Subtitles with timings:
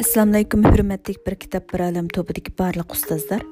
[0.00, 3.42] assalomu alaykum hurmatli bir kitob bir alam to'pidagi barliq ustozlar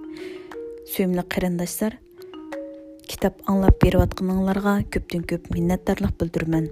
[0.93, 1.93] suyimli qarindoshlar.
[3.11, 6.67] Kitob anglab berayotganinglarga ko'pdan ko'p minnatdorlik bildiraman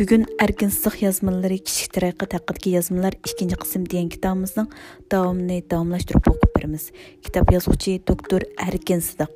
[0.00, 4.68] bugun arkin siq yozmalari kichik taraqqiyot haqidagi yozmalar ikkinchi qism degan kitobimizning
[5.14, 6.90] davomini davomlashtirib o'qib beramiz.
[7.22, 9.30] Kitob yozuvchi doktor arkin sidiq.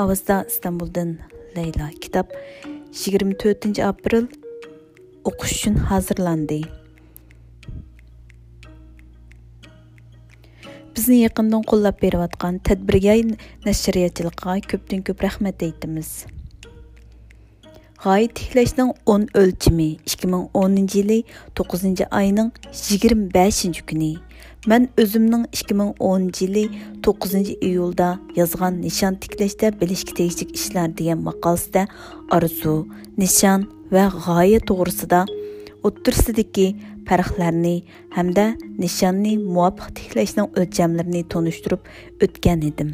[0.00, 1.18] Ovozda istanbuldan
[1.56, 1.92] layla.
[2.00, 2.36] Kitob
[3.04, 4.30] 24 aprel
[5.28, 6.62] o'qish uchun hozirlandi
[11.00, 13.14] bizni yaqindan qo'llab berayotgan tadbirga
[13.66, 16.08] nashriyatchilikqa ko'pdan ko'p rahmat aytamiz.
[18.02, 21.18] G'oya tiklashning 10 o'lchimi 2010 yili
[21.60, 22.50] 9 oyning
[22.82, 24.12] 25 kuni.
[24.66, 26.64] Man o'zimning 2010 yili
[27.08, 28.08] 9 iyulda
[28.40, 31.86] yozgan nishon tiklashda bilishga tegishli ishlar degan maqolasida
[32.36, 32.76] orzu
[33.22, 35.20] nishon va g'oya to'g'risida
[35.88, 36.66] o'ttirsidagi
[37.08, 37.76] farqlarni
[38.16, 38.46] hamda
[38.82, 41.94] nishonni muvofiq tiklashning o'lchamlarini tonishtirib
[42.26, 42.90] o'tgan edim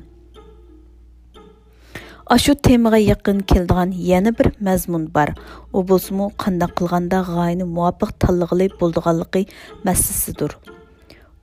[2.35, 5.31] ashu temaga yaqin keldigan yana bir mazmun bor.
[5.77, 9.43] U bo'lsa-mu qanday qilganda g'oyani muvofiq tanlag'ili bo'ldiganligi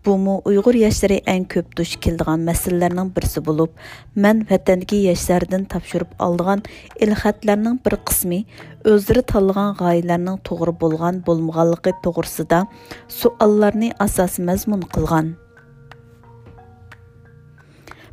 [0.03, 3.77] Бұмы ұйғыр яшьләре ән көп душ келдіған мәселелерінің бірсі болып,
[4.19, 6.65] мән вәтәнге яшьләрден тапшырып алдыған
[7.05, 8.41] илхәтләрнең бір қысмы
[8.83, 12.65] өздері талыған ғайларының тоғыр болған болмағалықы тоғырсыда
[13.07, 15.31] суалларны асасы мәзмұн қылған.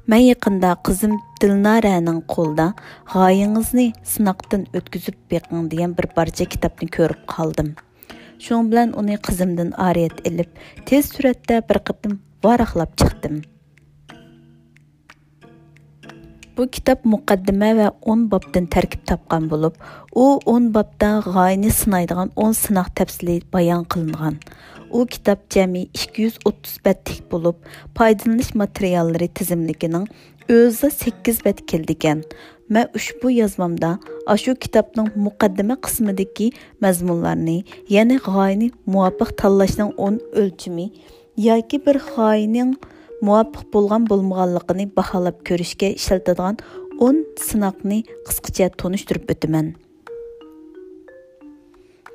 [0.06, 2.70] Мен яқында қызым Дилнараның қолда
[3.10, 7.74] ғайыңызны сынақтан өткізіп бекің деген бір барча кітапны көріп қалдым.
[8.40, 8.70] Qoldim.
[8.70, 10.48] билан bilan uni qizimdan oriyat ilib,
[10.86, 13.42] tez suratda bir qitim varaqlab chiqdim.
[16.56, 19.74] Bu kitob muqaddima va 10 bobdan tarkib topgan bo'lib,
[20.14, 24.36] u 10 бобда g'oyani sinaydigan 10 sinoq tafsili bayon qilingan.
[24.90, 27.56] U kitob jami 230 betlik bo'lib,
[27.96, 30.08] foydalanish materiallari tizimligining
[30.50, 32.22] o'zi 8 bet keldigan.
[32.68, 33.98] Мен ushbu yozmamda
[34.34, 36.48] ashu kitobning muqaddima qismidagi
[36.84, 37.58] mazmunlarni,
[37.94, 40.86] ya'ni g'oyani muvofiq tanlashning 10 o'lchimi
[41.48, 42.72] yoki bir g'oyaning
[43.26, 46.60] muvofiq bo'lgan bo'lmaganligini baholab ko'rishga ishlatadigan
[47.10, 49.74] 10 sinoqni qisqacha tonishtirib o'taman.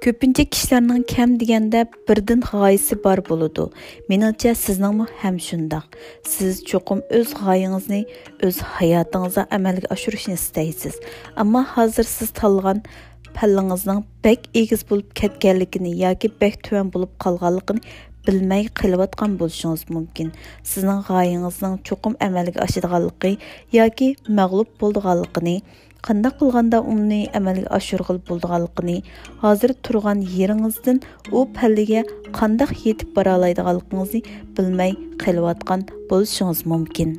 [0.06, 3.64] Көпінче кішілерінің кәм дегенде бірден ғайысы бар болуды.
[4.06, 5.96] Меніңше сізніңмі һәм шундақ.
[6.30, 8.04] Сіз чоқым өз ғайыңызны,
[8.46, 11.00] өз hayatыңызда әмәлге ашырышын істейсіз.
[11.34, 12.84] Амма hazır сіз талған
[13.34, 17.82] пәліңіздің бәк егіз болып кеткенлігini yoki бәк төмен болып қалғанлығын
[18.28, 20.30] bilmay qilayotgan bo'lishingiz mumkin
[20.62, 23.34] sizning g'oyangizning cho'qim amalga oshadiganligi
[23.80, 25.58] yoki mag'lub bo'lganligini
[26.06, 29.00] қандай қылғанда оны әмәлге ашырғыл болдығалықыны,
[29.42, 31.00] ғазір тұрған еріңіздің
[31.34, 32.04] о пәліге
[32.36, 34.22] қандай етіп бара алайдығалықыңызды
[34.58, 37.16] білмей қайлуатқан бұл үшіңіз мүмкін.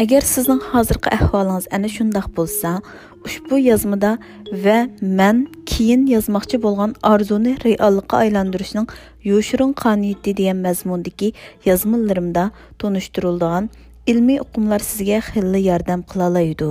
[0.00, 2.78] Әгер сіздің ғазірғі әхвалыңыз әні шындақ болса,
[3.24, 4.14] ұшпу язмыда
[4.48, 8.88] вә мән кейін язмақчы болған арзуны реалыққа айландырушының
[9.28, 11.34] юшырың қаниетті деген мәзмондекі
[11.68, 12.48] язмыларымда
[12.80, 13.68] тоныштырылдыған
[14.10, 16.70] ilmiy uqumlar sizga xilli yordam qilolaydi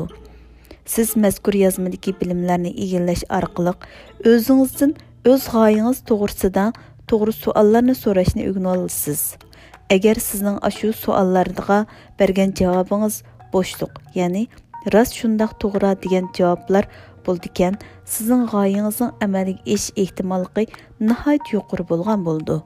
[0.93, 3.73] siz mazkur yozmadagi bilimlarni egallash orqali
[4.31, 4.95] o'zingizdan
[5.31, 6.63] o'z g'oyangiz to'g'risida
[7.11, 9.21] to'g'ri savollarni so'rashni o'rganib olasiz.
[9.95, 11.77] Agar sizning shu savollarga
[12.19, 13.21] bergan javobingiz
[13.53, 14.43] bo'shliq ya'ni
[14.93, 16.89] rost shundoq to'g'ri degan javoblar
[17.25, 17.79] bo'ldikan
[18.13, 20.65] sizning g'oyangizning amalga oshish ehtimolligi
[21.09, 22.57] nihoyat yuqori bo'lgan bo'ldi.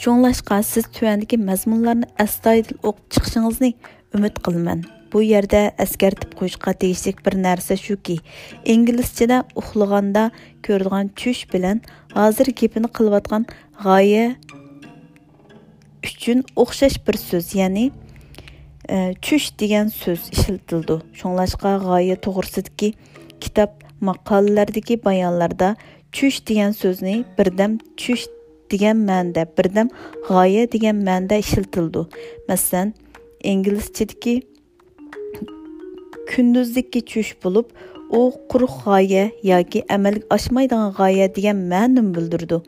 [0.00, 3.68] Шуңлашқа siz tuvandagi mazmunlarni astoydil o'qib chiqishingizni
[4.16, 4.86] umid qilaman.
[5.12, 8.16] Bu yerda eskartib qo'yishga tegishli bir narsa shuki,
[8.64, 10.22] inglizchada uxlaganda
[10.64, 11.82] ko'radigan tush bilan
[12.14, 13.44] hozir gapini qilayotgan
[13.84, 14.38] үшін
[16.08, 17.52] uchun бір bir so'z,
[19.20, 21.00] түш деген degan so'z ishlatildi.
[21.12, 22.94] Shunglashqa g'oya to'g'risidagi
[23.44, 25.74] kitob maqolalardagi bayonlarda
[26.16, 28.24] tush degan so'zni birdam tush
[28.72, 29.88] degan ma'noda birdam
[30.28, 32.02] g'oya degan ma'noda ishlatildi.
[32.48, 32.94] Masalan
[33.52, 34.34] inglizchadagi
[36.30, 37.66] kunduzlikka tush bo'lib
[38.18, 38.20] u
[38.50, 42.58] quruq g'oya yoki amalga oshmaydigan g'oya degan ma'noni bildirdi.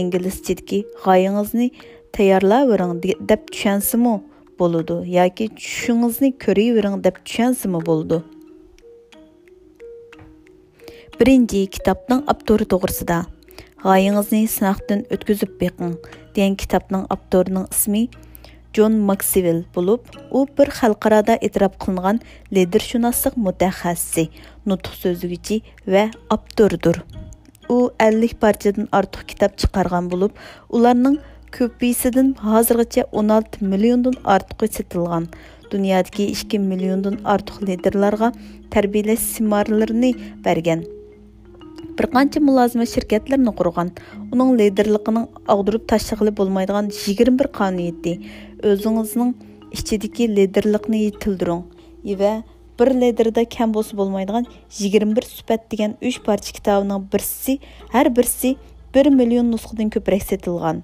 [0.00, 1.68] Inglizchadagi g'oyangizni
[2.16, 2.94] tayyorlavering
[3.30, 4.14] deb tushansimi
[4.60, 8.18] bo'ladi yoki tushingizni ko'ravering deb tushansimi bo'ldi?
[11.20, 13.18] Birinchi kitobning avtori to'g'risida.
[13.86, 15.92] ғайыңызны сынақтан өткізіп беқің
[16.34, 18.08] degan kitobning авторының ismi
[18.74, 22.18] Джон Максивел болып, ол бір халқарада етірап қылынған
[22.52, 24.26] лидершунастық мұтәхәсі,
[24.68, 26.02] нұтық сөзігі вә
[26.34, 26.98] аптордыр.
[27.72, 30.36] Ол 50 партиядың артық кітап чықарған болып,
[30.68, 31.16] уларның
[31.56, 35.30] көпейсідің ғазырғыча 16 миллиондан артық сетілған.
[35.70, 38.34] Дүниядығы 2 миллиондан артық лидерларға
[38.74, 40.12] тәрбейлі симарларыны
[40.44, 40.84] берген
[41.98, 43.90] bir qancha mulozima shirkatlarini qurgan.
[44.32, 48.12] Uning liderligining og'dirib tashlag'ili bo'lmaydigan 21 qonuniyati
[48.72, 49.32] o'zingizning
[49.76, 51.62] ichidagi liderlikni yetildiring
[52.20, 52.32] va
[52.78, 54.44] bir liderda kam bo'lsa bo'lmaydigan
[54.78, 57.58] 21 supat degan 3 parcha kitobining birisi
[57.94, 58.56] har birisi
[58.94, 60.82] 1 million nusxadan ko'proq setilgan.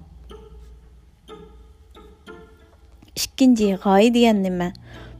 [3.21, 4.69] Ikkinchi g'oya degan nima?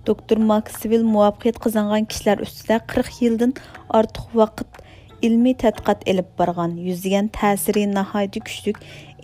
[0.08, 3.52] Doktor maksvil muvaffaqiyat qozongan kishilar ustida 40 yildan
[4.00, 4.83] ortiq vaqt
[5.28, 8.74] ilmiy tadqiqot elib borgan yuzlagan ta'siri nihoyatda kuchli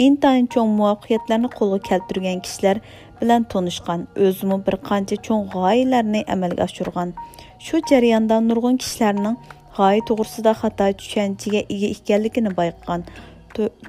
[0.06, 2.78] intayin cho'ng muvaffaqiyatlarni qo'lga keltirgan kishilar
[3.22, 7.10] bilan tanishgan o'zimi bir qancha cho'ng g'oyalarni amalga oshirgan.
[7.66, 9.36] Shu jarayonda nurg'un kishilarning
[9.78, 13.02] g'oya to'g'risida xato tushunchaga ega ekanligini bayqagan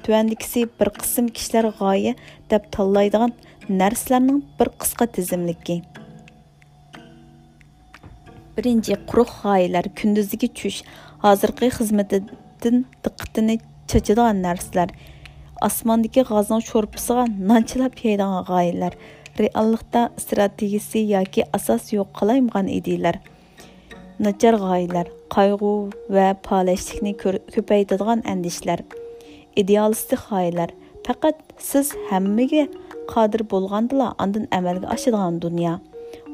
[0.03, 2.13] tuvandikisi bir qism kishilar g'oya
[2.51, 3.31] deb tanlaydigan
[3.81, 5.77] narsalarning bir qisqa tizimligi.
[8.55, 10.79] Birinchi quruq g'oyalar kunduzgi tush
[11.23, 13.55] hozirgi xizmatidan diqqatini
[13.91, 14.89] chachadigan narsalar
[15.67, 18.93] osmondagi g'azning sho'rpisiga nonchilab yeydigan g'oyalar
[19.41, 23.19] reallikda strategiyasi yoki asos yo'q qilolmagan ideyalar
[24.27, 25.73] nachar g'oyalar qayg'u
[26.15, 28.79] va polashlikni ko'paytiradigan andishlar
[29.63, 30.69] idealistik g'oyalar
[31.07, 31.37] faqat
[31.69, 32.65] siz hammaga
[33.13, 35.73] qodir bo'lgandila andin amalga oshadigan dunyo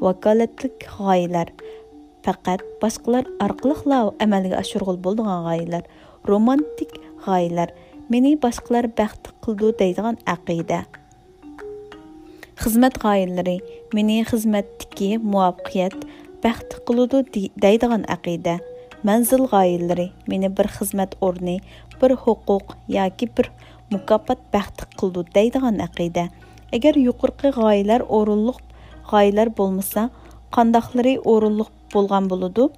[0.06, 1.48] vakolatlik g'oyalar
[2.24, 5.84] Faqat başqalar arqılıqla amalga aşırğıl bo'ldigan g'oyalar
[6.28, 6.90] romantik
[7.24, 7.68] g'oyalar
[8.12, 10.80] meni boshqalar bəxt qildi deydigan aqida.
[12.62, 13.56] Xizmat g'oyalari
[13.96, 15.98] meni xizmətdəki muvaffaqiyyət
[16.44, 18.58] bəxt qildi deydigan aqida.
[19.06, 21.56] Manzil g'oyalari meni bir xizmat orni,
[22.00, 23.50] bir huquq yoki bir
[23.92, 26.24] mukofot baxti qildi deydigan aqida.
[26.76, 28.58] Agar yuqorqi g'oyalar o'rinliq
[29.10, 30.10] g'oyalar bo'lmasa
[30.56, 32.68] qandoqlari o'rinliq bo'lgan bo'ladi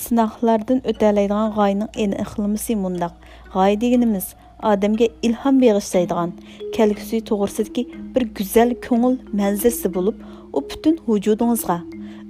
[0.00, 3.14] өтәләйдіған o'talaydigan ені aniqlamasi мұндақ.
[3.54, 6.36] Ғай дегеніміз odamga ilhom bag'ishlaydigan
[6.76, 10.16] кәлгісі to'g'risidagi бір go'zal көңіл manzarasi болып,
[10.52, 11.76] о бүтін vujudingizga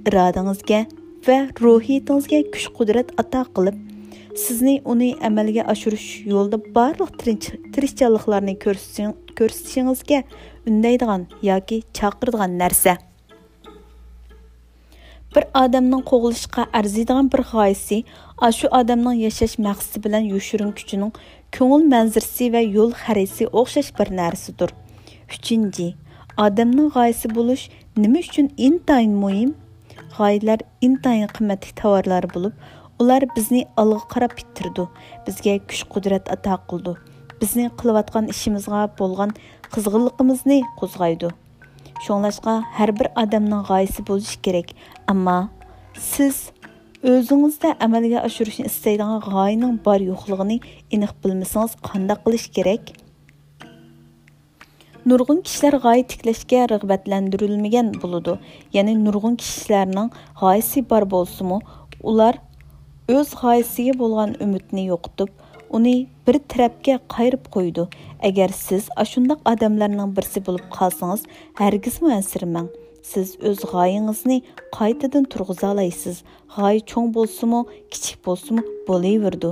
[0.07, 0.81] irodangizga
[1.27, 3.77] va ruhiyatingizga kuch qudrat ato qilib
[4.43, 7.11] sizni uni amalga oshirish yo'lida barliq
[7.73, 10.19] tirishchanliklarni ko'rsatishingizga
[10.69, 12.97] undaydigan yoki chaqiradigan narsa
[15.35, 17.97] bir odamning qo'g'ilishga arziydigan bir g'oyasi
[18.57, 21.11] shu odamning yashash maqsadi bilan yoshirin kuchining
[21.57, 24.73] ko'ngil manzirsi va yo'l xarisi o'xshash bir narsadir
[25.35, 25.87] uchinchi
[26.45, 27.63] odamning g'oyasi bo'lish
[28.03, 29.51] nima uchun intayin muhim?
[30.17, 32.53] G'oyalar intayin qimmatli tovarlar bo'lib
[33.01, 34.85] ular bizni olg'a qarab bittirdi
[35.27, 36.93] bizga kuch qudrat ato qildi
[37.41, 39.31] bizni qilayotgan ishimizga bo'lgan
[39.75, 41.31] qizg'inligimizni qo'zg'aydi.
[42.01, 44.71] Шоңлашқа һәр бер адамның g'oyasi bo'lishi керек.
[45.11, 45.49] ammo
[45.93, 46.37] siz
[47.11, 50.57] өзіңізді amalga oshirishni istaydigan g'oyaning bor yo'qligini
[50.97, 52.89] aniq bilmasangiz qanday qilish kerak?
[55.05, 58.33] Nurg'un kishilar g'oya tiklashga rag'batlantirilmagan bo'ladi.
[58.77, 60.09] Ya'ni nurg'un kishilarning
[60.41, 61.61] g'oyasi bor bo'lsa-mu,
[62.09, 62.41] ular
[63.17, 65.29] o'z g'oyasiga bo'lgan umidni yo'qotib,
[65.77, 65.95] uni
[66.27, 67.87] bir tarafga qayirib qo'ydi.
[68.29, 71.21] Agar siz ashundoq odamlarning birisi bo'lib qolsangiz
[71.61, 72.69] hargizmi ansirmang
[73.11, 74.37] siz o'z g'oyangizni
[74.77, 76.17] qaytadan turg'iza olasiz
[76.55, 77.61] g'oya cho'ng bo'lsimi
[77.93, 79.51] kichik bo'lsimi bo'laverdi.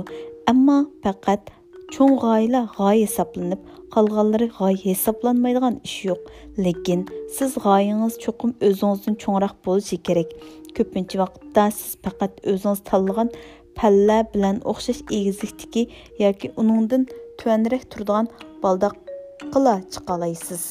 [0.52, 1.50] Ammo faqat
[1.94, 3.60] cho'ng g'oyalar g'oya hisoblanib
[3.94, 6.20] qolganlari g'oya hisoblanmaydigan ish yo'q.
[6.64, 7.00] Lekin
[7.36, 10.30] siz g'oyangiz cho'qim o'zingizdan cho'ngroq bo'lishi kerak.
[10.76, 13.28] Ko'pincha vaqtda siz faqat o'zingiz tanlagan
[13.80, 15.82] palla bilan o'xshash egizlikdagi
[16.24, 17.08] yoki uningdan
[17.38, 18.26] tuvanroq turadigan
[18.64, 20.64] baldoqqa chiqa olasiz